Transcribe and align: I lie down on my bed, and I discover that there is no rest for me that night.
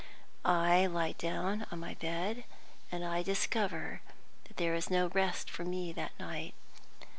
I 0.43 0.87
lie 0.87 1.11
down 1.11 1.67
on 1.71 1.79
my 1.79 1.93
bed, 1.93 2.45
and 2.91 3.05
I 3.05 3.21
discover 3.21 4.01
that 4.47 4.57
there 4.57 4.73
is 4.73 4.89
no 4.89 5.09
rest 5.09 5.47
for 5.47 5.63
me 5.63 5.93
that 5.93 6.17
night. 6.19 6.55